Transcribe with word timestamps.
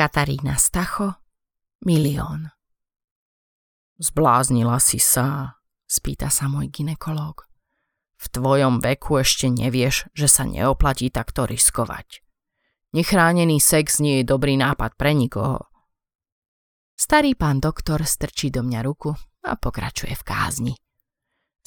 Katarína 0.00 0.56
Stacho, 0.56 1.12
milión. 1.84 2.48
Zbláznila 4.00 4.80
si 4.80 4.96
sa, 4.96 5.60
spýta 5.84 6.32
sa 6.32 6.48
môj 6.48 6.72
ginekológ. 6.72 7.44
V 8.16 8.26
tvojom 8.32 8.80
veku 8.80 9.20
ešte 9.20 9.52
nevieš, 9.52 10.08
že 10.16 10.24
sa 10.24 10.48
neoplatí 10.48 11.12
takto 11.12 11.44
riskovať. 11.44 12.24
Nechránený 12.96 13.60
sex 13.60 14.00
nie 14.00 14.24
je 14.24 14.32
dobrý 14.32 14.56
nápad 14.56 14.96
pre 14.96 15.12
nikoho. 15.12 15.68
Starý 16.96 17.36
pán 17.36 17.60
doktor 17.60 18.00
strčí 18.08 18.48
do 18.48 18.64
mňa 18.64 18.80
ruku 18.80 19.12
a 19.44 19.52
pokračuje 19.60 20.16
v 20.16 20.22
kázni. 20.24 20.74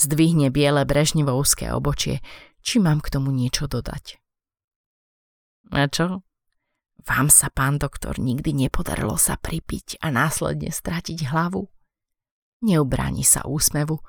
Zdvihne 0.02 0.50
biele 0.50 0.89
brežnevovské 0.89 1.70
obočie, 1.70 2.18
či 2.65 2.81
mám 2.81 2.97
k 2.97 3.13
tomu 3.13 3.29
niečo 3.29 3.70
dodať. 3.70 4.18
A 5.70 5.86
čo? 5.86 6.25
Vám 7.04 7.27
sa, 7.27 7.51
pán 7.51 7.75
doktor, 7.75 8.15
nikdy 8.15 8.55
nepodarilo 8.55 9.20
sa 9.20 9.35
pripiť 9.35 9.99
a 9.99 10.07
následne 10.07 10.71
stratiť 10.71 11.27
hlavu? 11.27 11.67
Neubráni 12.63 13.27
sa 13.27 13.44
úsmevu, 13.44 13.99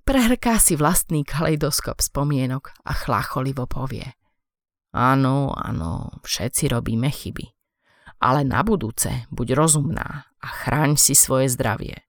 prehrká 0.00 0.56
si 0.56 0.72
vlastný 0.72 1.28
kaleidoskop 1.28 2.00
spomienok 2.00 2.72
a 2.88 2.96
chlácholivo 2.96 3.68
povie. 3.68 4.16
Áno, 4.96 5.52
áno, 5.52 6.16
všetci 6.24 6.72
robíme 6.72 7.12
chyby. 7.12 7.44
Ale 8.24 8.48
na 8.48 8.64
budúce 8.64 9.28
buď 9.28 9.52
rozumná 9.52 10.32
a 10.40 10.48
chráň 10.48 10.96
si 10.96 11.12
svoje 11.12 11.52
zdravie. 11.52 12.00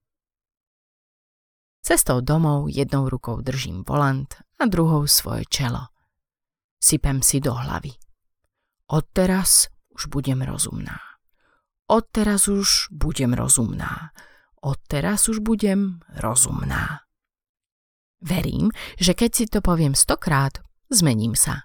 Cestou 1.83 2.23
domov 2.23 2.71
jednou 2.71 3.11
rukou 3.11 3.43
držím 3.43 3.83
volant 3.83 4.31
a 4.55 4.63
druhou 4.71 5.03
svoje 5.03 5.43
čelo. 5.51 5.91
Sypem 6.79 7.19
si 7.19 7.43
do 7.43 7.51
hlavy. 7.51 7.91
Odteraz 8.87 9.67
už 9.99 10.07
budem 10.07 10.39
rozumná. 10.39 11.03
Odteraz 11.91 12.47
už 12.47 12.87
budem 12.95 13.35
rozumná 13.35 14.15
odteraz 14.61 15.29
už 15.29 15.39
budem 15.39 16.03
rozumná. 16.19 17.07
Verím, 18.19 18.71
že 18.99 19.15
keď 19.15 19.31
si 19.31 19.45
to 19.47 19.63
poviem 19.63 19.95
stokrát, 19.95 20.59
zmením 20.91 21.39
sa. 21.39 21.63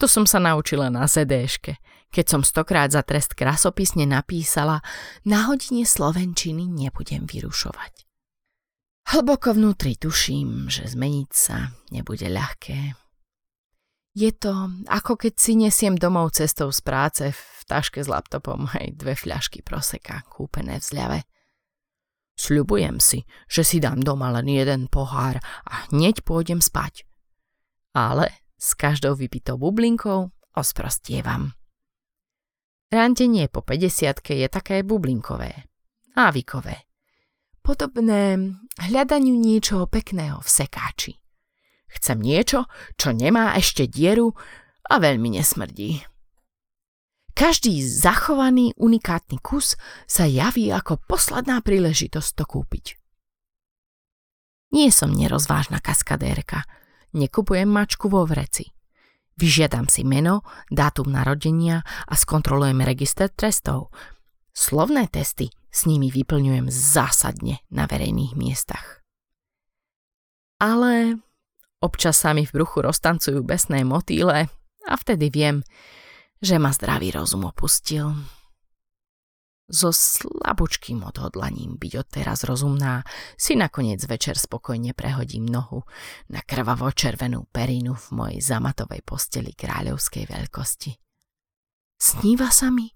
To 0.00 0.08
som 0.08 0.24
sa 0.24 0.40
naučila 0.40 0.88
na 0.88 1.04
ZDŠke, 1.04 1.80
keď 2.12 2.24
som 2.24 2.42
stokrát 2.44 2.92
za 2.92 3.04
trest 3.04 3.36
krasopisne 3.36 4.08
napísala 4.08 4.80
na 5.28 5.48
hodine 5.48 5.84
slovenčiny 5.84 6.68
nebudem 6.68 7.28
vyrušovať. 7.28 8.08
Hlboko 9.06 9.54
vnútri 9.54 9.94
tuším, 9.96 10.66
že 10.72 10.88
zmeniť 10.88 11.30
sa 11.30 11.70
nebude 11.92 12.26
ľahké. 12.26 13.05
Je 14.16 14.32
to, 14.32 14.72
ako 14.88 15.20
keď 15.20 15.34
si 15.36 15.60
nesiem 15.60 15.92
domov 15.92 16.32
cestou 16.32 16.72
z 16.72 16.80
práce 16.80 17.24
v 17.28 17.60
taške 17.68 18.00
s 18.00 18.08
laptopom 18.08 18.64
aj 18.64 18.96
dve 18.96 19.12
fľašky 19.12 19.60
proseka 19.60 20.24
kúpené 20.32 20.80
v 20.80 20.84
zľave– 20.88 21.20
Sľubujem 22.36 23.00
si, 23.00 23.24
že 23.48 23.64
si 23.64 23.80
dám 23.80 24.04
doma 24.04 24.28
len 24.28 24.52
jeden 24.52 24.92
pohár 24.92 25.40
a 25.64 25.88
hneď 25.88 26.20
pôjdem 26.20 26.60
spať. 26.60 27.08
Ale 27.96 28.28
s 28.60 28.76
každou 28.76 29.16
vypitou 29.16 29.56
bublinkou 29.56 30.28
osprostievam. 30.52 31.56
Rantenie 32.92 33.48
po 33.48 33.64
50 33.64 34.20
je 34.20 34.48
také 34.52 34.84
bublinkové, 34.84 35.64
návykové. 36.12 36.84
Podobné 37.64 38.36
hľadaniu 38.78 39.34
niečoho 39.34 39.88
pekného 39.88 40.38
v 40.44 40.48
sekáči. 40.48 41.12
Chcem 41.96 42.20
niečo, 42.20 42.68
čo 43.00 43.16
nemá 43.16 43.56
ešte 43.56 43.88
dieru 43.88 44.36
a 44.86 45.00
veľmi 45.00 45.40
nesmrdí. 45.40 46.04
Každý 47.36 47.84
zachovaný 47.84 48.72
unikátny 48.80 49.36
kus 49.44 49.76
sa 50.08 50.24
javí 50.24 50.72
ako 50.72 50.96
posledná 51.04 51.60
príležitosť 51.60 52.30
to 52.32 52.44
kúpiť. 52.48 52.86
Nie 54.72 54.88
som 54.88 55.12
nerozvážna 55.12 55.84
kaskadérka. 55.84 56.64
Nekupujem 57.12 57.68
mačku 57.68 58.08
vo 58.08 58.24
vreci. 58.24 58.72
Vyžiadam 59.36 59.84
si 59.92 60.00
meno, 60.00 60.48
dátum 60.72 61.12
narodenia 61.12 61.84
a 62.08 62.14
skontrolujem 62.16 62.80
register 62.80 63.28
trestov. 63.28 63.92
Slovné 64.56 65.04
testy 65.12 65.52
s 65.68 65.84
nimi 65.84 66.08
vyplňujem 66.08 66.72
zásadne 66.72 67.60
na 67.68 67.84
verejných 67.84 68.32
miestach. 68.32 69.04
Ale 70.56 71.20
občas 71.80 72.16
sa 72.20 72.32
mi 72.32 72.48
v 72.48 72.54
bruchu 72.54 72.84
roztancujú 72.84 73.42
besné 73.44 73.84
motýle 73.84 74.48
a 74.86 74.92
vtedy 74.94 75.28
viem, 75.28 75.66
že 76.40 76.60
ma 76.60 76.70
zdravý 76.72 77.12
rozum 77.12 77.48
opustil. 77.48 78.12
So 79.66 79.90
slabúčkým 79.90 81.02
odhodlaním 81.02 81.74
byť 81.74 81.92
odteraz 81.98 82.46
rozumná 82.46 83.02
si 83.34 83.58
nakoniec 83.58 83.98
večer 84.06 84.38
spokojne 84.38 84.94
prehodím 84.94 85.42
nohu 85.42 85.82
na 86.30 86.38
krvavo 86.38 86.86
červenú 86.94 87.50
perinu 87.50 87.98
v 87.98 88.06
mojej 88.14 88.40
zamatovej 88.46 89.02
posteli 89.02 89.50
kráľovskej 89.58 90.30
veľkosti. 90.30 90.94
Sníva 91.98 92.54
sa 92.54 92.70
mi, 92.70 92.86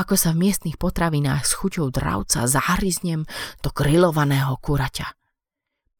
ako 0.00 0.16
sa 0.16 0.32
v 0.32 0.48
miestnych 0.48 0.80
potravinách 0.80 1.44
s 1.44 1.52
chuťou 1.60 1.92
dravca 1.92 2.48
zahryznem 2.48 3.28
do 3.60 3.68
krylovaného 3.68 4.56
kuraťa. 4.56 5.19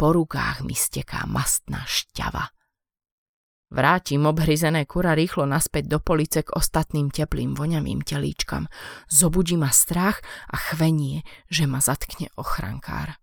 Po 0.01 0.17
rukách 0.17 0.65
mi 0.65 0.73
steká 0.73 1.29
mastná 1.29 1.85
šťava– 1.85 2.49
Vrátim 3.71 4.27
obhryzené 4.27 4.83
kura 4.83 5.15
rýchlo 5.15 5.47
naspäť 5.47 5.87
do 5.87 5.99
police 6.03 6.43
k 6.43 6.51
ostatným 6.59 7.07
teplým 7.07 7.55
voňavým 7.55 8.03
telíčkam. 8.03 8.67
Zobudí 9.07 9.55
ma 9.55 9.71
strach 9.71 10.27
a 10.51 10.59
chvenie, 10.59 11.23
že 11.47 11.71
ma 11.71 11.79
zatkne 11.79 12.35
ochrankár. 12.35 13.15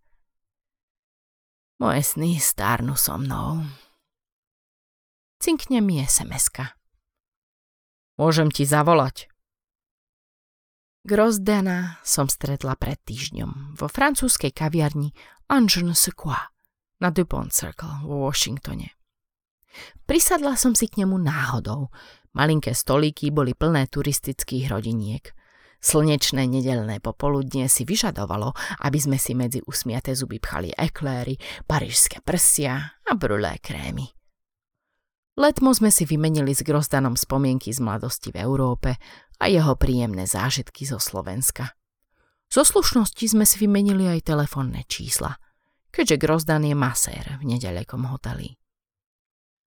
Moje 1.83 2.16
sny 2.16 2.39
stárnu 2.39 2.95
so 2.95 3.19
mnou. 3.19 3.67
Cinkne 5.43 5.83
mi 5.83 5.99
sms 5.99 6.63
Môžem 8.16 8.47
ti 8.47 8.63
zavolať. 8.63 9.27
Grozdana 11.03 11.99
som 12.07 12.31
stretla 12.31 12.79
pred 12.79 12.97
týždňom 13.03 13.75
vo 13.75 13.87
francúzskej 13.91 14.55
kaviarni 14.55 15.11
Angers 15.51 16.07
Sequoia 16.07 16.56
na 17.00 17.13
Dupont 17.13 17.50
Circle 17.53 18.06
vo 18.06 18.25
Washingtone. 18.25 18.97
Prisadla 20.09 20.58
som 20.58 20.74
si 20.74 20.90
k 20.90 21.06
nemu 21.06 21.22
náhodou. 21.22 21.94
Malinké 22.34 22.74
stolíky 22.74 23.30
boli 23.30 23.53
plné 23.53 23.85
turistických 23.90 24.69
rodiniek. 24.69 25.34
Slnečné 25.78 26.50
nedelné 26.50 26.97
popoludnie 26.97 27.69
si 27.69 27.85
vyžadovalo, 27.85 28.58
aby 28.81 28.97
sme 28.97 29.22
si 29.22 29.38
medzi 29.38 29.62
usmiaté 29.62 30.18
zuby 30.18 30.41
pchali 30.41 30.74
ekléry, 30.74 31.38
parížské 31.69 32.18
prsia 32.25 32.97
a 33.06 33.12
brulé 33.14 33.62
krémy. 33.62 34.09
Letmo 35.38 35.69
sme 35.69 35.94
si 35.94 36.09
vymenili 36.09 36.50
s 36.50 36.66
Grozdanom 36.66 37.14
spomienky 37.14 37.69
z 37.69 37.78
mladosti 37.78 38.34
v 38.34 38.41
Európe 38.41 38.97
a 39.38 39.46
jeho 39.46 39.78
príjemné 39.78 40.25
zážitky 40.25 40.81
zo 40.90 40.97
Slovenska. 40.97 41.78
Zo 42.50 42.66
slušnosti 42.66 43.38
sme 43.38 43.46
si 43.46 43.62
vymenili 43.62 44.09
aj 44.09 44.34
telefónne 44.34 44.81
čísla, 44.90 45.38
keďže 45.97 46.22
Grozdan 46.22 46.62
je 46.62 46.78
masér 46.78 47.41
v 47.41 47.58
nedalekom 47.58 48.06
hoteli. 48.06 48.53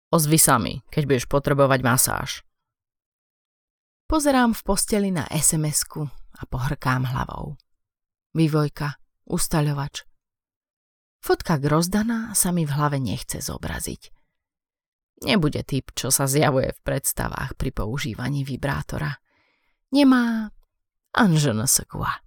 Ozvi 0.09 0.41
sa 0.41 0.57
mi, 0.57 0.81
keď 0.89 1.03
budeš 1.05 1.27
potrebovať 1.29 1.81
masáž. 1.85 2.31
Pozerám 4.09 4.57
v 4.57 4.63
posteli 4.65 5.13
na 5.13 5.29
sms 5.29 5.85
a 6.41 6.43
pohrkám 6.49 7.05
hlavou. 7.13 7.61
Vývojka, 8.33 8.97
ustaľovač. 9.29 10.09
Fotka 11.21 11.61
Grozdana 11.61 12.33
sa 12.33 12.53
mi 12.53 12.65
v 12.65 12.73
hlave 12.73 13.01
nechce 13.01 13.41
zobraziť. 13.41 14.13
Nebude 15.25 15.65
typ, 15.65 15.93
čo 15.97 16.13
sa 16.13 16.29
zjavuje 16.29 16.73
v 16.73 16.85
predstavách 16.85 17.57
pri 17.57 17.73
používaní 17.73 18.45
vibrátora. 18.45 19.21
Nemá 19.93 20.53
Anžena 21.17 21.65
Sekua. 21.65 22.21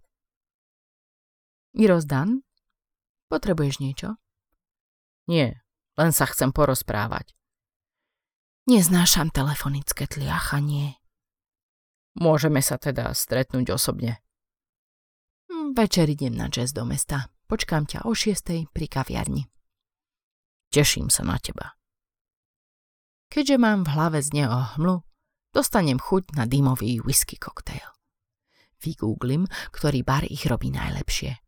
Grozdan? 1.78 2.47
Potrebuješ 3.28 3.84
niečo? 3.84 4.16
Nie, 5.28 5.60
len 6.00 6.12
sa 6.16 6.24
chcem 6.28 6.56
porozprávať. 6.56 7.36
Neznášam 8.68 9.32
telefonické 9.32 10.08
tliachanie. 10.08 11.00
Môžeme 12.20 12.60
sa 12.60 12.76
teda 12.76 13.12
stretnúť 13.16 13.72
osobne. 13.72 14.20
Hm, 15.48 15.72
večer 15.72 16.08
idem 16.12 16.36
na 16.36 16.52
jazz 16.52 16.76
do 16.76 16.84
mesta. 16.84 17.32
Počkám 17.48 17.88
ťa 17.88 18.04
o 18.04 18.12
šiestej 18.12 18.68
pri 18.76 18.92
kaviarni. 18.92 19.48
Teším 20.68 21.08
sa 21.08 21.24
na 21.24 21.40
teba. 21.40 21.80
Keďže 23.32 23.56
mám 23.56 23.88
v 23.88 23.92
hlave 23.96 24.20
z 24.20 24.36
neho 24.36 24.76
hmlu, 24.76 25.04
dostanem 25.56 26.00
chuť 26.00 26.36
na 26.36 26.44
dymový 26.44 27.00
whisky 27.00 27.40
koktail. 27.40 27.88
Vygooglim, 28.84 29.48
ktorý 29.72 30.04
bar 30.04 30.28
ich 30.28 30.44
robí 30.44 30.72
najlepšie. 30.76 31.40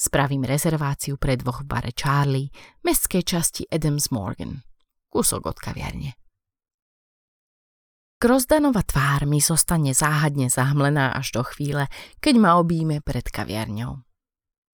Spravím 0.00 0.48
rezerváciu 0.48 1.20
pre 1.20 1.36
dvoch 1.36 1.60
v 1.60 1.76
bare 1.76 1.92
Charlie, 1.92 2.48
mestskej 2.80 3.20
časti 3.20 3.68
Adams 3.68 4.08
Morgan. 4.08 4.64
Kúsok 5.12 5.52
od 5.52 5.60
kaviarne. 5.60 6.16
Grozdanova 8.16 8.80
tvár 8.80 9.28
mi 9.28 9.44
zostane 9.44 9.92
záhadne 9.92 10.48
zahmlená 10.48 11.12
až 11.12 11.36
do 11.36 11.42
chvíle, 11.44 11.92
keď 12.24 12.34
ma 12.40 12.56
obíme 12.56 13.04
pred 13.04 13.28
kaviarňou. 13.28 14.00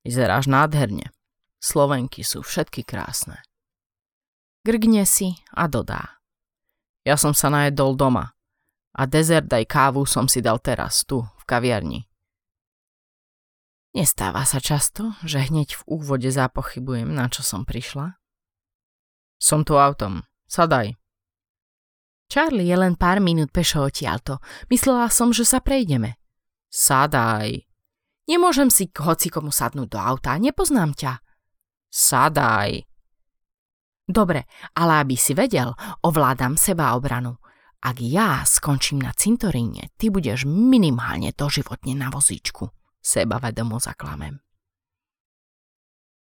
Vyzeráš 0.07 0.47
nádherne. 0.47 1.11
Slovenky 1.59 2.23
sú 2.23 2.47
všetky 2.47 2.87
krásne. 2.87 3.43
Grgne 4.63 5.03
si 5.11 5.35
a 5.51 5.67
dodá. 5.67 6.23
Ja 7.03 7.19
som 7.19 7.35
sa 7.35 7.51
najedol 7.51 7.99
doma 7.99 8.31
a 8.95 9.03
dezert 9.11 9.51
aj 9.51 9.67
kávu 9.67 10.07
som 10.07 10.31
si 10.31 10.39
dal 10.39 10.63
teraz, 10.63 11.03
tu, 11.03 11.27
v 11.27 11.45
kaviarni. 11.51 12.06
Nestáva 13.97 14.45
sa 14.45 14.61
často, 14.61 15.17
že 15.25 15.49
hneď 15.49 15.73
v 15.81 15.83
úvode 15.89 16.29
zapochybujem, 16.29 17.09
na 17.17 17.33
čo 17.33 17.41
som 17.41 17.65
prišla. 17.65 18.21
Som 19.41 19.65
tu 19.65 19.81
autom. 19.81 20.21
Sadaj. 20.45 21.01
Charlie 22.29 22.69
je 22.69 22.77
len 22.77 22.93
pár 23.01 23.25
minút 23.25 23.49
pešo 23.57 23.89
odtiaľto. 23.89 24.45
Myslela 24.69 25.09
som, 25.09 25.33
že 25.33 25.49
sa 25.49 25.65
prejdeme. 25.65 26.21
Sadaj. 26.69 27.65
Nemôžem 28.29 28.69
si 28.69 28.93
hoci 28.93 29.33
komu 29.33 29.49
sadnúť 29.49 29.89
do 29.89 29.97
auta, 29.97 30.37
nepoznám 30.37 30.93
ťa. 30.93 31.25
Sadaj. 31.89 32.85
Dobre, 34.05 34.45
ale 34.77 34.93
aby 35.01 35.17
si 35.17 35.33
vedel, 35.33 35.73
ovládam 36.05 36.61
seba 36.61 36.93
obranu. 36.93 37.41
Ak 37.81 37.97
ja 38.05 38.45
skončím 38.45 39.01
na 39.01 39.17
cintoríne, 39.17 39.89
ty 39.97 40.13
budeš 40.13 40.45
minimálne 40.45 41.33
doživotne 41.33 41.97
na 41.97 42.13
vozíčku. 42.13 42.69
Seba 43.07 43.39
vedomo 43.39 43.79
zaklamem. 43.79 44.35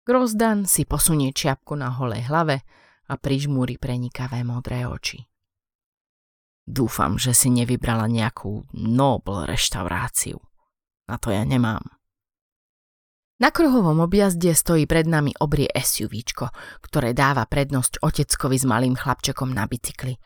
Grozdan 0.03 0.67
si 0.67 0.83
posunie 0.83 1.31
čiapku 1.31 1.79
na 1.79 1.95
holej 1.95 2.27
hlave 2.27 2.67
a 3.07 3.15
prižmúri 3.15 3.79
prenikavé 3.79 4.43
modré 4.43 4.83
oči. 4.83 5.23
Dúfam, 6.67 7.23
že 7.23 7.39
si 7.39 7.55
nevybrala 7.55 8.11
nejakú 8.11 8.67
nobl 8.75 9.47
reštauráciu. 9.47 10.43
Na 11.07 11.23
to 11.23 11.31
ja 11.31 11.47
nemám. 11.47 11.87
Na 13.39 13.55
kruhovom 13.55 14.03
objazde 14.03 14.51
stojí 14.51 14.91
pred 14.91 15.07
nami 15.07 15.39
obrie 15.39 15.71
SUVčko, 15.71 16.51
ktoré 16.83 17.15
dáva 17.15 17.47
prednosť 17.47 18.03
oteckovi 18.03 18.59
s 18.59 18.67
malým 18.67 18.99
chlapčekom 18.99 19.55
na 19.55 19.71
bicykli. 19.71 20.19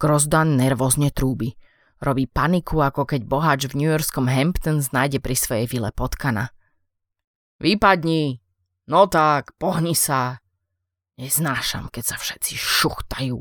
Grozdan 0.00 0.56
nervózne 0.56 1.12
trúbi. 1.12 1.52
Robí 2.04 2.28
paniku, 2.28 2.84
ako 2.84 3.08
keď 3.08 3.24
boháč 3.24 3.72
v 3.72 3.88
Yorkskom 3.88 4.28
Hamptons 4.28 4.92
nájde 4.92 5.24
pri 5.24 5.32
svojej 5.32 5.64
vile 5.64 5.88
potkana. 5.88 6.52
Vypadni! 7.64 8.44
No 8.92 9.08
tak, 9.08 9.56
pohni 9.56 9.96
sa! 9.96 10.44
Neznášam, 11.16 11.88
keď 11.88 12.04
sa 12.12 12.16
všetci 12.20 12.60
šuchtajú. 12.60 13.40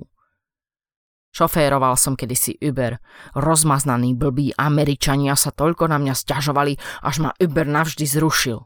Šoféroval 1.35 1.99
som 1.99 2.15
kedysi 2.15 2.55
Uber. 2.63 3.03
Rozmaznaní 3.35 4.15
blbí 4.15 4.55
Američania 4.55 5.35
sa 5.35 5.51
toľko 5.51 5.91
na 5.91 5.99
mňa 5.99 6.13
stiažovali, 6.15 6.79
až 7.03 7.15
ma 7.19 7.35
Uber 7.43 7.67
navždy 7.67 8.05
zrušil. 8.07 8.63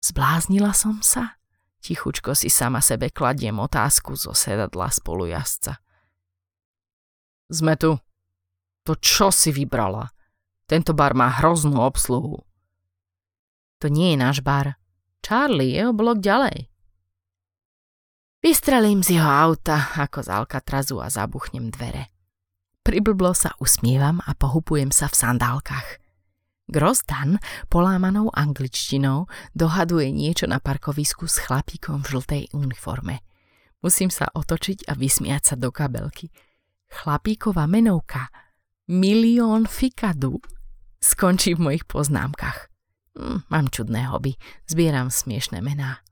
Zbláznila 0.00 0.72
som 0.72 1.04
sa? 1.04 1.36
Tichučko 1.84 2.32
si 2.32 2.48
sama 2.48 2.80
sebe 2.80 3.12
kladiem 3.12 3.60
otázku 3.60 4.16
zo 4.16 4.32
sedadla 4.32 4.88
spolujazca. 4.88 5.76
Sme 7.52 7.76
tu. 7.76 8.00
To 8.84 8.92
čo 9.00 9.32
si 9.32 9.48
vybrala? 9.48 10.12
Tento 10.68 10.92
bar 10.92 11.16
má 11.16 11.28
hroznú 11.40 11.80
obsluhu. 11.80 12.44
To 13.80 13.86
nie 13.88 14.16
je 14.16 14.18
náš 14.20 14.38
bar. 14.40 14.80
Charlie 15.24 15.76
je 15.76 15.88
o 15.88 15.96
blok 15.96 16.20
ďalej. 16.20 16.68
Vystrelím 18.44 19.00
z 19.00 19.16
jeho 19.16 19.28
auta 19.28 19.96
ako 19.96 20.20
z 20.20 20.28
Alcatrazu 20.28 21.00
a 21.00 21.08
zabuchnem 21.08 21.72
dvere. 21.72 22.12
Priblblo 22.84 23.32
sa 23.32 23.56
usmievam 23.56 24.20
a 24.20 24.36
pohupujem 24.36 24.92
sa 24.92 25.08
v 25.08 25.16
sandálkach. 25.16 26.04
Grosdan 26.68 27.40
polámanou 27.72 28.28
angličtinou 28.32 29.28
dohaduje 29.56 30.12
niečo 30.12 30.44
na 30.44 30.60
parkovisku 30.60 31.24
s 31.24 31.40
chlapíkom 31.40 32.04
v 32.04 32.08
žltej 32.12 32.42
uniforme. 32.52 33.24
Musím 33.80 34.12
sa 34.12 34.28
otočiť 34.32 34.88
a 34.88 34.96
vysmiať 34.96 35.52
sa 35.52 35.54
do 35.56 35.72
kabelky. 35.72 36.28
Chlapíková 36.88 37.64
menovka 37.64 38.28
Milión 38.84 39.64
fikadu 39.64 40.44
skončí 41.00 41.56
v 41.56 41.60
mojich 41.60 41.84
poznámkach. 41.88 42.68
Hm, 43.16 43.48
mám 43.48 43.72
čudné 43.72 44.12
hobby, 44.12 44.36
zbieram 44.68 45.08
smiešné 45.08 45.64
mená. 45.64 46.04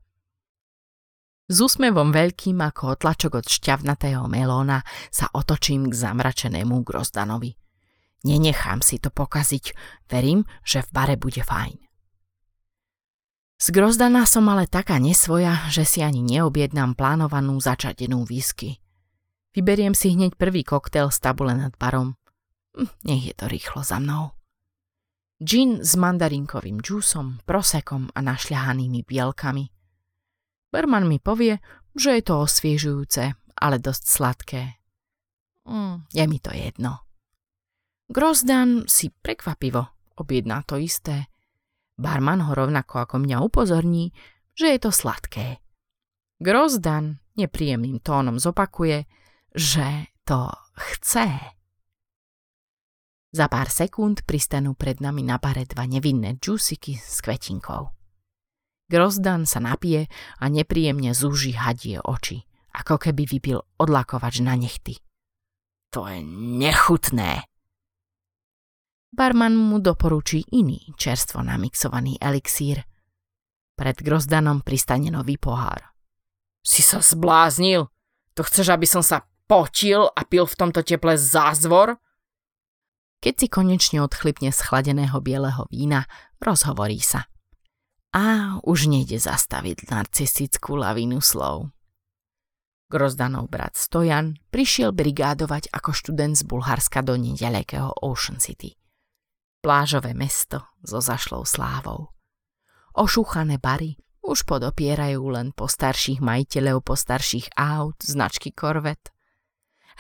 S 1.53 1.61
úsmevom 1.61 2.17
veľkým 2.17 2.65
ako 2.65 2.97
otlačok 2.97 3.45
od 3.45 3.47
šťavnatého 3.49 4.25
melóna 4.25 4.81
sa 5.13 5.29
otočím 5.37 5.93
k 5.93 6.01
zamračenému 6.01 6.81
Grozdanovi. 6.81 7.53
Nenechám 8.25 8.81
si 8.81 8.97
to 8.97 9.13
pokaziť. 9.13 9.77
Verím, 10.09 10.49
že 10.65 10.81
v 10.81 10.89
bare 10.97 11.17
bude 11.21 11.45
fajn. 11.45 11.77
Z 13.61 13.69
Grozdana 13.69 14.25
som 14.25 14.49
ale 14.49 14.65
taká 14.65 14.97
nesvoja, 14.97 15.69
že 15.69 15.85
si 15.85 16.01
ani 16.01 16.25
neobjednám 16.25 16.97
plánovanú 16.97 17.61
začadenú 17.61 18.25
whisky. 18.25 18.81
Vyberiem 19.53 19.93
si 19.93 20.17
hneď 20.17 20.41
prvý 20.41 20.65
koktel 20.65 21.13
z 21.13 21.21
tabule 21.21 21.53
nad 21.53 21.77
barom. 21.77 22.17
Hm, 22.73 22.91
nech 23.05 23.23
je 23.29 23.35
to 23.37 23.47
rýchlo 23.49 23.85
za 23.85 24.01
mnou. 24.01 24.33
Gin 25.43 25.83
s 25.83 25.99
mandarinkovým 25.99 26.79
džúsom, 26.79 27.43
prosekom 27.43 28.15
a 28.15 28.19
našľahanými 28.23 29.03
bielkami. 29.03 29.65
Berman 30.71 31.05
mi 31.11 31.19
povie, 31.19 31.59
že 31.93 32.17
je 32.17 32.23
to 32.23 32.47
osviežujúce, 32.47 33.23
ale 33.59 33.77
dosť 33.83 34.05
sladké. 34.07 34.63
Mm, 35.67 36.07
je 36.09 36.25
mi 36.31 36.39
to 36.39 36.55
jedno. 36.55 37.05
Grozdan 38.09 38.87
si 38.87 39.11
prekvapivo 39.11 39.93
objedná 40.17 40.63
to 40.63 40.79
isté. 40.79 41.27
Barman 41.99 42.41
ho 42.47 42.53
rovnako 42.55 43.05
ako 43.05 43.17
mňa 43.21 43.37
upozorní, 43.43 44.15
že 44.55 44.77
je 44.77 44.79
to 44.79 44.91
sladké. 44.95 45.59
Grozdan 46.39 47.19
nepríjemným 47.39 48.03
tónom 48.03 48.39
zopakuje, 48.39 49.07
že 49.55 50.15
to 50.25 50.51
chce. 50.77 51.29
Za 53.33 53.49
pár 53.49 53.73
sekúnd 53.73 54.29
pristanú 54.29 54.77
pred 54.77 55.01
nami 55.01 55.25
na 55.25 55.41
bare 55.41 55.65
dva 55.65 55.89
nevinné 55.89 56.37
džusiky 56.37 57.01
s 57.01 57.25
kvetinkou. 57.25 57.89
Grozdan 58.93 59.49
sa 59.49 59.59
napije 59.65 60.13
a 60.37 60.53
nepríjemne 60.53 61.17
zúži 61.17 61.57
hadie 61.57 61.97
oči, 61.97 62.45
ako 62.77 63.01
keby 63.01 63.25
vypil 63.25 63.65
odlakovač 63.81 64.45
na 64.45 64.53
nechty. 64.53 65.01
To 65.97 66.05
je 66.05 66.21
nechutné, 66.61 67.49
Barman 69.13 69.53
mu 69.53 69.77
doporučí 69.77 70.41
iný 70.57 70.89
čerstvo 70.97 71.45
namixovaný 71.45 72.17
elixír. 72.17 72.81
Pred 73.77 74.01
Grozdanom 74.01 74.65
pristane 74.65 75.13
nový 75.13 75.37
pohár. 75.37 75.93
Si 76.65 76.81
sa 76.81 77.05
zbláznil? 77.05 77.93
To 78.33 78.41
chceš, 78.41 78.73
aby 78.73 78.89
som 78.89 79.05
sa 79.05 79.29
potil 79.45 80.09
a 80.09 80.25
pil 80.25 80.49
v 80.49 80.57
tomto 80.57 80.81
teple 80.81 81.21
zázvor? 81.21 82.01
Keď 83.23 83.35
si 83.39 83.47
konečne 83.47 84.03
odchlipne 84.03 84.51
z 84.51 84.59
chladeného 84.59 85.15
bieleho 85.23 85.71
vína, 85.71 86.11
rozhovorí 86.43 86.99
sa. 86.99 87.31
A 88.13 88.59
už 88.67 88.91
nejde 88.91 89.17
zastaviť 89.17 89.89
narcistickú 89.89 90.75
lavínu 90.75 91.23
slov. 91.23 91.71
Grozdanov 92.91 93.49
brat 93.49 93.79
Stojan 93.79 94.37
prišiel 94.53 94.93
brigádovať 94.93 95.73
ako 95.73 95.97
študent 95.97 96.37
z 96.37 96.45
Bulharska 96.45 97.01
do 97.01 97.17
nedalekého 97.17 97.89
Ocean 98.05 98.37
City 98.37 98.77
plážové 99.63 100.13
mesto 100.13 100.67
so 100.83 100.99
zašlou 100.99 101.47
slávou. 101.47 102.11
Ošúchané 102.99 103.63
bary 103.63 103.97
už 104.21 104.45
podopierajú 104.45 105.23
len 105.31 105.55
po 105.55 105.71
starších 105.71 106.19
majiteľov 106.19 106.83
po 106.83 106.95
starších 106.99 107.55
aut 107.57 107.97
značky 108.03 108.51
Corvette. 108.53 109.15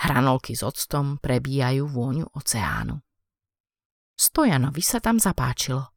Hranolky 0.03 0.59
s 0.59 0.67
octom 0.67 1.23
prebíjajú 1.23 1.87
vôňu 1.87 2.27
oceánu. 2.35 3.01
Stojanovi 4.17 4.83
sa 4.85 5.01
tam 5.01 5.19
zapáčilo. 5.19 5.93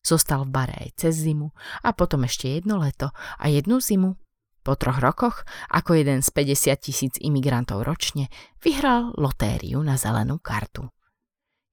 Zostal 0.00 0.48
v 0.48 0.50
bare 0.50 0.74
aj 0.80 0.90
cez 0.96 1.14
zimu 1.28 1.52
a 1.84 1.92
potom 1.92 2.24
ešte 2.24 2.48
jedno 2.48 2.80
leto 2.80 3.12
a 3.14 3.44
jednu 3.52 3.84
zimu. 3.84 4.16
Po 4.60 4.76
troch 4.76 5.00
rokoch, 5.00 5.44
ako 5.72 5.96
jeden 5.96 6.20
z 6.20 6.28
50 6.36 6.84
tisíc 6.84 7.14
imigrantov 7.16 7.84
ročne, 7.84 8.28
vyhral 8.60 9.12
lotériu 9.16 9.80
na 9.80 9.96
zelenú 9.96 10.36
kartu. 10.36 10.88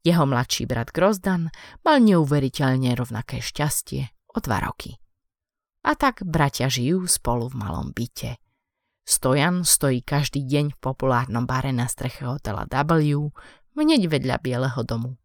Jeho 0.08 0.24
mladší 0.24 0.64
brat 0.72 0.96
Grozdan 0.96 1.52
mal 1.84 2.00
neuveriteľne 2.00 2.96
rovnaké 2.96 3.44
šťastie 3.44 4.08
o 4.32 4.40
dva 4.40 4.64
roky. 4.64 4.96
A 5.84 6.00
tak 6.00 6.24
bratia 6.24 6.72
žijú 6.72 7.08
spolu 7.12 7.52
v 7.52 7.60
malom 7.60 7.92
byte. 7.92 8.40
Stojan 9.08 9.64
stojí 9.64 10.04
každý 10.04 10.44
deň 10.44 10.76
v 10.76 10.82
populárnom 10.84 11.48
bare 11.48 11.72
na 11.72 11.88
streche 11.88 12.28
hotela 12.28 12.68
W, 12.68 13.32
hneď 13.76 14.08
vedľa 14.12 14.36
Bieleho 14.44 14.84
domu. 14.84 15.16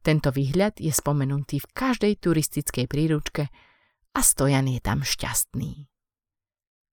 Tento 0.00 0.30
výhľad 0.32 0.78
je 0.78 0.94
spomenutý 0.94 1.60
v 1.60 1.68
každej 1.74 2.22
turistickej 2.22 2.86
príručke 2.86 3.50
a 4.14 4.20
Stojan 4.24 4.66
je 4.70 4.80
tam 4.80 5.04
šťastný. 5.04 5.86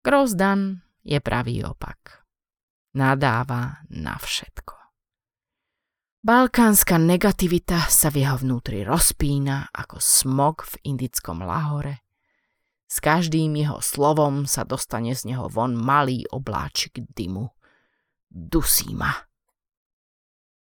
Grozdan 0.03 0.83
je 1.03 1.19
pravý 1.23 1.63
opak. 1.63 2.23
Nadáva 2.93 3.83
na 3.89 4.19
všetko. 4.19 4.83
Balkánska 6.23 6.95
negativita 6.95 7.91
sa 7.91 8.07
v 8.07 8.23
jeho 8.23 8.39
vnútri 8.39 8.87
rozpína 8.87 9.75
ako 9.75 9.99
smog 9.99 10.63
v 10.63 10.95
indickom 10.95 11.43
lahore. 11.43 11.99
S 12.87 13.03
každým 13.03 13.51
jeho 13.59 13.83
slovom 13.83 14.47
sa 14.47 14.63
dostane 14.63 15.11
z 15.17 15.33
neho 15.33 15.51
von 15.51 15.75
malý 15.75 16.23
obláčik 16.31 17.03
dymu. 17.11 17.51
Dusí 18.31 18.95
ma. 18.95 19.11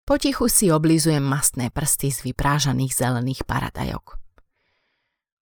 Potichu 0.07 0.47
si 0.47 0.71
oblizujem 0.71 1.19
mastné 1.19 1.67
prsty 1.67 2.15
z 2.15 2.31
vyprážaných 2.31 2.95
zelených 2.95 3.43
paradajok. 3.43 4.15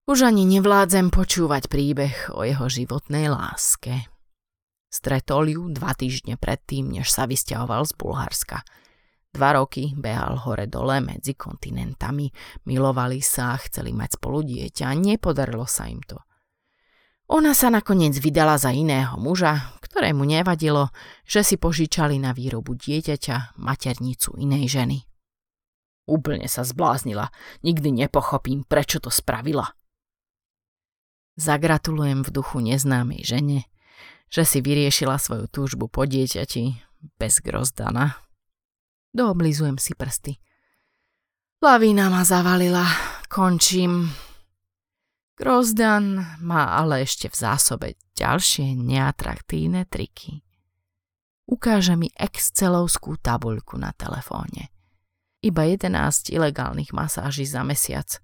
Už 0.07 0.23
ani 0.23 0.47
nevládzem 0.47 1.11
počúvať 1.11 1.67
príbeh 1.67 2.31
o 2.31 2.47
jeho 2.47 2.71
životnej 2.71 3.27
láske. 3.27 4.07
Stretol 4.87 5.51
ju 5.51 5.67
dva 5.67 5.91
týždne 5.91 6.39
predtým, 6.39 6.95
než 6.95 7.11
sa 7.11 7.27
vysťahoval 7.27 7.83
z 7.83 7.93
Bulharska– 7.99 8.63
Dva 9.33 9.57
roky 9.57 9.97
behal 9.97 10.37
hore-dole 10.45 11.01
medzi 11.01 11.33
kontinentami, 11.33 12.29
milovali 12.69 13.17
sa, 13.17 13.57
chceli 13.57 13.89
mať 13.89 14.21
spolu 14.21 14.45
dieťa, 14.45 14.93
nepodarilo 14.93 15.65
sa 15.65 15.89
im 15.89 15.97
to. 16.05 16.21
Ona 17.31 17.55
sa 17.55 17.71
nakoniec 17.71 18.19
vydala 18.19 18.59
za 18.59 18.75
iného 18.75 19.15
muža, 19.15 19.79
ktorému 19.79 20.27
nevadilo, 20.27 20.91
že 21.23 21.45
si 21.45 21.55
požičali 21.55 22.19
na 22.19 22.35
výrobu 22.35 22.75
dieťaťa 22.75 23.55
maternicu 23.61 24.35
inej 24.35 24.73
ženy. 24.73 24.97
Úplne 26.03 26.51
sa 26.51 26.67
zbláznila, 26.67 27.31
nikdy 27.63 28.03
nepochopím, 28.03 28.67
prečo 28.67 28.99
to 28.99 29.07
spravila. 29.07 29.71
Zagratulujem 31.39 32.27
v 32.27 32.29
duchu 32.29 32.59
neznámej 32.59 33.23
žene, 33.23 33.59
že 34.27 34.43
si 34.43 34.59
vyriešila 34.59 35.15
svoju 35.15 35.47
túžbu 35.47 35.87
po 35.87 36.03
dieťati 36.03 36.83
bez 37.15 37.39
grozdana. 37.39 38.19
Dooblizujem 39.15 39.79
si 39.79 39.95
prsty. 39.95 40.41
Lavína 41.63 42.11
ma 42.11 42.27
zavalila. 42.27 42.83
Končím. 43.31 44.11
Grozdan 45.33 46.37
má 46.45 46.77
ale 46.77 47.09
ešte 47.09 47.25
v 47.25 47.35
zásobe 47.35 47.87
ďalšie 48.13 48.77
neatraktívne 48.77 49.89
triky. 49.89 50.45
Ukáže 51.49 51.97
mi 51.97 52.13
excelovskú 52.13 53.17
tabuľku 53.17 53.81
na 53.81 53.91
telefóne. 53.97 54.69
Iba 55.41 55.65
11 55.67 56.31
ilegálnych 56.31 56.93
masáží 56.93 57.43
za 57.49 57.65
mesiac. 57.65 58.21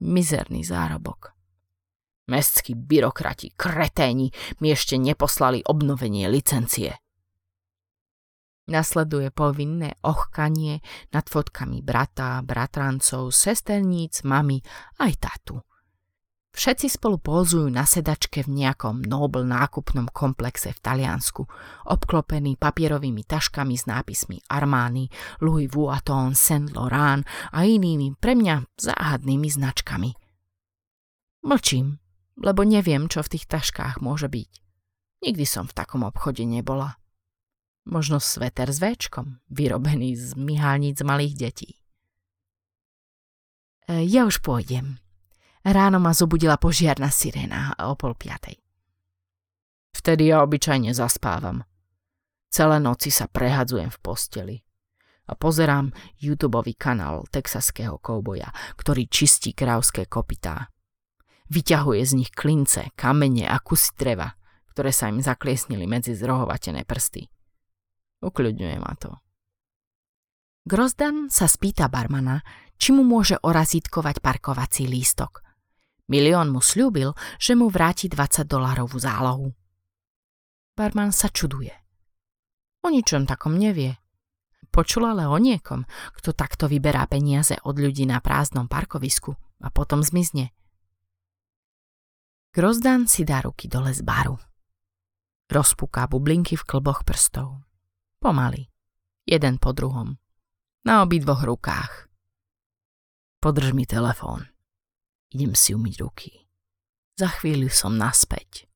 Mizerný 0.00 0.64
zárobok. 0.64 1.36
Mestskí 2.26 2.74
byrokrati, 2.74 3.54
kreténi 3.54 4.34
mi 4.58 4.74
ešte 4.74 4.98
neposlali 4.98 5.62
obnovenie 5.62 6.26
licencie. 6.26 6.98
Nasleduje 8.66 9.30
povinné 9.30 9.94
ochkanie 10.02 10.82
nad 11.14 11.22
fotkami 11.30 11.86
brata, 11.86 12.42
bratrancov, 12.42 13.30
sesterníc, 13.30 14.26
mami 14.26 14.58
aj 14.98 15.12
tatu. 15.22 15.62
Všetci 16.56 16.88
spolu 16.88 17.20
pózujú 17.20 17.68
na 17.68 17.84
sedačke 17.84 18.40
v 18.40 18.64
nejakom 18.64 19.04
Nobel 19.04 19.44
nákupnom 19.44 20.08
komplexe 20.08 20.72
v 20.72 20.80
Taliansku, 20.80 21.44
obklopený 21.84 22.56
papierovými 22.56 23.28
taškami 23.28 23.76
s 23.76 23.84
nápismi 23.84 24.40
Armani, 24.48 25.12
Louis 25.44 25.68
Vuitton, 25.68 26.32
Saint 26.32 26.72
Laurent 26.72 27.28
a 27.52 27.68
inými 27.68 28.16
pre 28.16 28.32
mňa 28.32 28.72
záhadnými 28.72 29.52
značkami. 29.52 30.16
Mlčím, 31.44 32.00
lebo 32.40 32.64
neviem, 32.64 33.04
čo 33.04 33.20
v 33.20 33.36
tých 33.36 33.44
taškách 33.52 34.00
môže 34.00 34.32
byť. 34.32 34.50
Nikdy 35.28 35.44
som 35.44 35.68
v 35.68 35.76
takom 35.76 36.08
obchode 36.08 36.40
nebola. 36.48 36.96
Možno 37.84 38.16
sveter 38.16 38.72
s 38.72 38.80
véčkom, 38.80 39.44
vyrobený 39.52 40.16
z 40.16 40.32
myhálnic 40.40 41.04
malých 41.04 41.34
detí. 41.36 41.70
E, 43.92 44.08
ja 44.08 44.24
už 44.24 44.40
pôjdem. 44.40 45.04
Ráno 45.66 45.98
ma 45.98 46.14
zobudila 46.14 46.54
požiarna 46.62 47.10
sirena 47.10 47.74
o 47.82 47.98
pol 47.98 48.14
piatej. 48.14 48.54
Vtedy 49.90 50.30
ja 50.30 50.46
obyčajne 50.46 50.94
zaspávam. 50.94 51.66
Celé 52.46 52.78
noci 52.78 53.10
sa 53.10 53.26
prehadzujem 53.26 53.90
v 53.90 53.98
posteli 53.98 54.56
a 55.26 55.34
pozerám 55.34 55.90
YouTube 56.22 56.62
kanál 56.78 57.26
texaského 57.26 57.98
kouboja, 57.98 58.54
ktorý 58.78 59.10
čistí 59.10 59.50
krávské 59.50 60.06
kopytá. 60.06 60.70
Vyťahuje 61.50 62.02
z 62.06 62.12
nich 62.14 62.30
klince, 62.30 62.94
kamene 62.94 63.50
a 63.50 63.58
kusy 63.58 63.90
dreva, 63.98 64.38
ktoré 64.70 64.94
sa 64.94 65.10
im 65.10 65.18
zakliesnili 65.18 65.90
medzi 65.90 66.14
zrohovatené 66.14 66.86
prsty. 66.86 67.26
Ukľudňuje 68.22 68.76
ma 68.78 68.94
to. 68.94 69.18
Grozdan 70.62 71.26
sa 71.26 71.50
spýta 71.50 71.90
barmana, 71.90 72.42
či 72.78 72.94
mu 72.94 73.02
môže 73.02 73.38
orazítkovať 73.42 74.22
parkovací 74.22 74.86
lístok. 74.86 75.45
Milión 76.06 76.54
mu 76.54 76.62
slúbil, 76.62 77.18
že 77.42 77.58
mu 77.58 77.66
vráti 77.66 78.06
20 78.06 78.46
dolárovú 78.46 78.94
zálohu. 78.94 79.50
Barman 80.78 81.10
sa 81.10 81.26
čuduje. 81.26 81.74
O 82.86 82.92
ničom 82.92 83.26
takom 83.26 83.58
nevie. 83.58 83.98
Počul 84.70 85.08
ale 85.08 85.26
o 85.26 85.34
niekom, 85.40 85.82
kto 86.14 86.30
takto 86.36 86.70
vyberá 86.70 87.08
peniaze 87.10 87.58
od 87.66 87.80
ľudí 87.80 88.06
na 88.06 88.22
prázdnom 88.22 88.70
parkovisku 88.70 89.34
a 89.64 89.72
potom 89.72 90.04
zmizne. 90.04 90.54
Grozdan 92.54 93.10
si 93.10 93.26
dá 93.26 93.42
ruky 93.42 93.66
dole 93.66 93.90
z 93.90 94.06
baru. 94.06 94.38
Rozpúká 95.50 96.06
bublinky 96.06 96.54
v 96.54 96.64
klboch 96.64 97.02
prstov. 97.02 97.66
Pomaly. 98.22 98.70
Jeden 99.26 99.58
po 99.58 99.74
druhom. 99.74 100.14
Na 100.86 101.02
obidvoch 101.02 101.42
rukách. 101.42 102.06
Podrž 103.42 103.74
mi 103.74 103.84
telefón. 103.84 104.55
Idem 105.34 105.56
si 105.58 105.74
umyť 105.74 105.94
ruky. 105.98 106.30
Za 107.16 107.32
chvíľu 107.40 107.72
som 107.72 107.96
naspäť. 107.96 108.68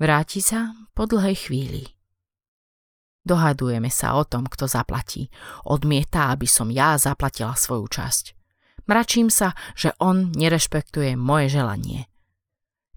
Vráti 0.00 0.40
sa 0.40 0.72
po 0.96 1.04
dlhej 1.04 1.36
chvíli. 1.36 1.84
Dohadujeme 3.20 3.92
sa 3.92 4.16
o 4.16 4.24
tom, 4.24 4.48
kto 4.48 4.64
zaplatí. 4.64 5.28
Odmieta, 5.68 6.32
aby 6.32 6.48
som 6.48 6.72
ja 6.72 6.96
zaplatila 6.96 7.52
svoju 7.52 7.84
časť. 7.84 8.24
Mračím 8.88 9.28
sa, 9.28 9.52
že 9.76 9.92
on 10.00 10.32
nerešpektuje 10.32 11.20
moje 11.20 11.52
želanie. 11.52 12.08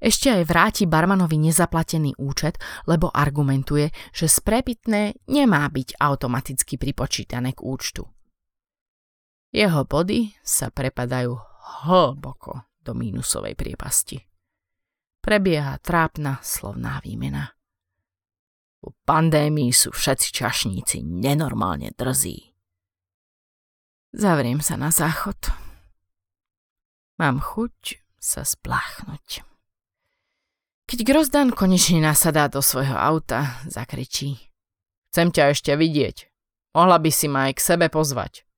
Ešte 0.03 0.31
aj 0.31 0.43
vráti 0.47 0.83
barmanovi 0.83 1.39
nezaplatený 1.39 2.19
účet, 2.19 2.59
lebo 2.87 3.07
argumentuje, 3.11 3.91
že 4.11 4.27
sprepitné 4.27 5.15
nemá 5.31 5.63
byť 5.67 5.95
automaticky 5.99 6.75
pripočítané 6.75 7.55
k 7.55 7.63
účtu. 7.63 8.03
Jeho 9.53 9.85
body 9.85 10.33
sa 10.41 10.73
prepadajú 10.73 11.37
hlboko 11.85 12.65
do 12.81 12.97
mínusovej 12.97 13.53
priepasti. 13.53 14.17
Prebieha 15.21 15.77
trápna 15.77 16.41
slovná 16.41 16.97
výmena. 17.05 17.53
U 18.81 18.91
pandémii 19.05 19.69
sú 19.69 19.93
všetci 19.93 20.27
čašníci 20.33 21.05
nenormálne 21.05 21.93
drzí. 21.93 22.51
Zavriem 24.11 24.59
sa 24.59 24.73
na 24.75 24.89
záchod. 24.89 25.37
Mám 27.21 27.39
chuť 27.39 28.03
sa 28.17 28.41
spláchnuť. 28.41 29.45
Keď 30.89 30.99
Grozdan 31.05 31.53
konečne 31.53 32.01
nasadá 32.01 32.49
do 32.49 32.59
svojho 32.59 32.97
auta, 32.97 33.61
zakričí. 33.69 34.51
Chcem 35.13 35.29
ťa 35.29 35.53
ešte 35.53 35.71
vidieť. 35.77 36.27
Mohla 36.73 36.97
by 36.97 37.11
si 37.13 37.29
ma 37.29 37.47
aj 37.47 37.61
k 37.61 37.65
sebe 37.69 37.87
pozvať. 37.87 38.49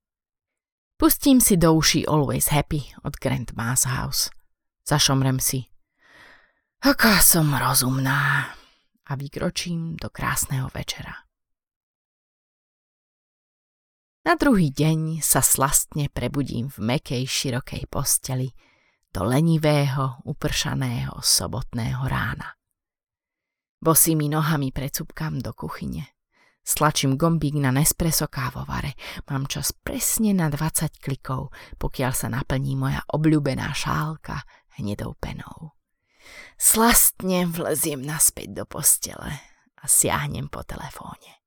Pustím 0.96 1.42
si 1.42 1.58
do 1.58 1.74
uší 1.74 2.08
Always 2.08 2.48
Happy 2.48 2.80
od 3.04 3.20
Grand 3.20 3.52
Mass 3.52 3.84
House. 3.84 4.30
Zašomrem 4.88 5.44
si. 5.44 5.68
Aká 6.80 7.20
som 7.20 7.52
rozumná. 7.52 8.48
A 9.04 9.12
vykročím 9.20 10.00
do 10.00 10.08
krásneho 10.08 10.72
večera. 10.72 11.12
Na 14.24 14.40
druhý 14.40 14.72
deň 14.72 15.20
sa 15.20 15.44
slastne 15.44 16.08
prebudím 16.08 16.72
v 16.72 16.80
mekej, 16.80 17.28
širokej 17.28 17.92
posteli, 17.92 18.56
do 19.12 19.28
lenivého, 19.28 20.24
upršaného 20.24 21.20
sobotného 21.20 22.08
rána. 22.08 22.56
Bosými 23.84 24.32
nohami 24.32 24.72
precúpkam 24.72 25.44
do 25.44 25.52
kuchyne. 25.52 26.15
Stlačím 26.66 27.14
gombík 27.14 27.62
na 27.62 27.70
Nespresso 27.70 28.26
kávovare. 28.26 28.98
Mám 29.30 29.46
čas 29.46 29.70
presne 29.70 30.34
na 30.34 30.50
20 30.50 30.98
klikov, 30.98 31.54
pokiaľ 31.78 32.12
sa 32.18 32.26
naplní 32.34 32.74
moja 32.74 33.06
obľúbená 33.06 33.70
šálka 33.70 34.42
hnedou 34.82 35.14
penou. 35.22 35.78
Slastne 36.58 37.46
vleziem 37.46 38.02
naspäť 38.02 38.50
do 38.58 38.66
postele 38.66 39.30
a 39.78 39.86
siahnem 39.86 40.50
po 40.50 40.66
telefóne. 40.66 41.46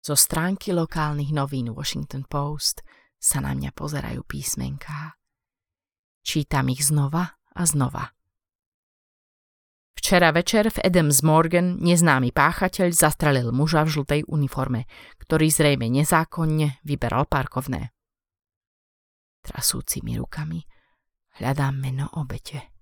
Zo 0.00 0.16
stránky 0.16 0.72
lokálnych 0.72 1.36
novín 1.36 1.76
Washington 1.76 2.24
Post 2.24 2.80
sa 3.20 3.44
na 3.44 3.52
mňa 3.52 3.76
pozerajú 3.76 4.24
písmenká. 4.24 5.20
Čítam 6.24 6.72
ich 6.72 6.88
znova 6.88 7.36
a 7.52 7.62
znova. 7.68 8.15
Včera 10.06 10.30
večer 10.30 10.70
v 10.70 10.86
Adams 10.86 11.26
Morgan 11.26 11.82
neznámy 11.82 12.30
páchateľ 12.30 12.94
zastrelil 12.94 13.50
muža 13.50 13.82
v 13.82 13.90
žltej 13.90 14.20
uniforme, 14.30 14.86
ktorý 15.18 15.50
zrejme 15.50 15.90
nezákonne 15.90 16.78
vyberal 16.86 17.26
parkovné. 17.26 17.90
Trasúcimi 19.42 20.14
rukami 20.14 20.62
hľadám 21.42 21.74
meno 21.82 22.06
obete. 22.22 22.75